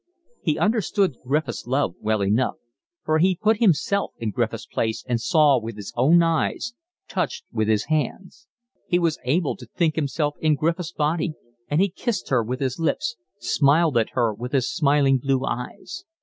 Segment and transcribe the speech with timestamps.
[0.41, 2.55] He understood Griffiths' love well enough,
[3.05, 6.73] for he put himself in Griffiths' place and saw with his eyes,
[7.07, 8.47] touched with his hands;
[8.87, 11.35] he was able to think himself in Griffiths' body,
[11.69, 16.03] and he kissed her with his lips, smiled at her with his smiling blue eyes.